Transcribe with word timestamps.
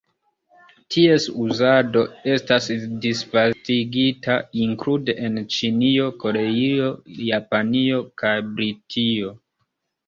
Ties 0.93 1.25
uzado 1.43 2.01
estas 2.37 2.71
disvastigita, 3.05 4.39
inklude 4.65 5.17
en 5.29 5.39
Ĉinio, 5.59 6.09
Koreio, 6.25 6.93
Japanio 7.31 8.05
kaj 8.25 8.35
Britio. 8.59 9.35